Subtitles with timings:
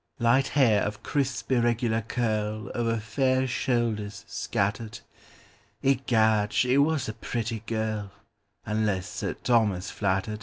[0.17, 8.11] Light hair of crisp irregular curlOver fair shoulders scattered—Egad, she was a pretty girl,
[8.65, 10.39] Unless Sir Thomas flattered!